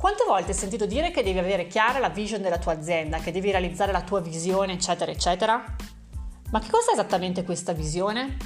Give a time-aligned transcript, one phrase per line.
[0.00, 3.32] Quante volte hai sentito dire che devi avere chiara la vision della tua azienda, che
[3.32, 5.62] devi realizzare la tua visione, eccetera, eccetera?
[6.50, 8.38] Ma che cosa è esattamente questa visione?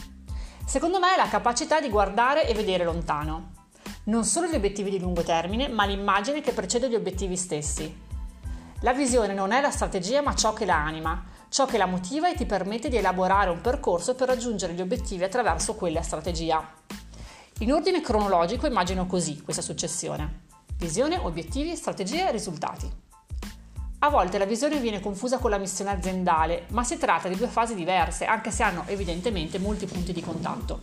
[0.67, 3.53] Secondo me è la capacità di guardare e vedere lontano.
[4.07, 8.01] Non solo gli obiettivi di lungo termine, ma l'immagine che precede gli obiettivi stessi.
[8.81, 12.29] La visione non è la strategia, ma ciò che la anima, ciò che la motiva
[12.29, 16.69] e ti permette di elaborare un percorso per raggiungere gli obiettivi attraverso quella strategia.
[17.61, 20.54] In ordine cronologico immagino così questa successione.
[20.85, 22.87] Visione, obiettivi, strategie e risultati.
[24.01, 27.47] A volte la visione viene confusa con la missione aziendale, ma si tratta di due
[27.47, 30.81] fasi diverse, anche se hanno evidentemente molti punti di contatto.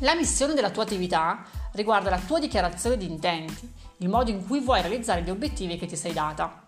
[0.00, 4.60] La missione della tua attività riguarda la tua dichiarazione di intenti, il modo in cui
[4.60, 6.66] vuoi realizzare gli obiettivi che ti sei data.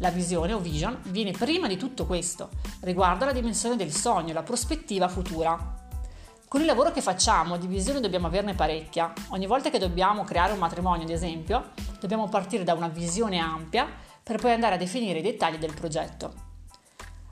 [0.00, 2.50] La visione o vision viene prima di tutto questo,
[2.80, 5.79] riguarda la dimensione del sogno, la prospettiva futura.
[6.50, 9.12] Con il lavoro che facciamo di visione dobbiamo averne parecchia.
[9.28, 13.86] Ogni volta che dobbiamo creare un matrimonio, ad esempio, dobbiamo partire da una visione ampia
[14.20, 16.32] per poi andare a definire i dettagli del progetto.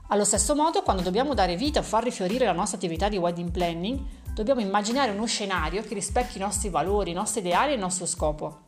[0.07, 3.51] Allo stesso modo, quando dobbiamo dare vita o far rifiorire la nostra attività di wedding
[3.51, 3.99] planning,
[4.33, 8.05] dobbiamo immaginare uno scenario che rispecchi i nostri valori, i nostri ideali e il nostro
[8.05, 8.61] scopo.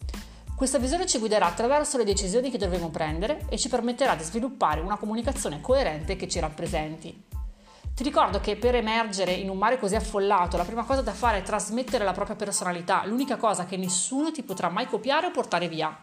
[0.53, 4.81] Questa visione ci guiderà attraverso le decisioni che dovremo prendere e ci permetterà di sviluppare
[4.81, 7.30] una comunicazione coerente che ci rappresenti.
[7.93, 11.39] Ti ricordo che per emergere in un mare così affollato, la prima cosa da fare
[11.39, 15.67] è trasmettere la propria personalità, l'unica cosa che nessuno ti potrà mai copiare o portare
[15.67, 15.95] via.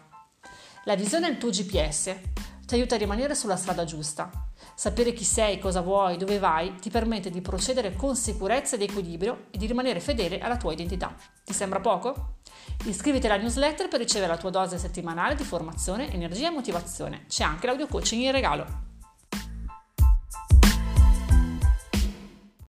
[0.85, 2.15] La visione il tuo GPS,
[2.69, 4.31] ti aiuta a rimanere sulla strada giusta.
[4.75, 9.47] Sapere chi sei, cosa vuoi, dove vai, ti permette di procedere con sicurezza ed equilibrio
[9.51, 11.15] e di rimanere fedele alla tua identità.
[11.45, 12.37] Ti sembra poco?
[12.85, 17.25] Iscriviti alla newsletter per ricevere la tua dose settimanale di formazione, energia e motivazione.
[17.27, 18.88] C'è anche l'audio coaching in regalo.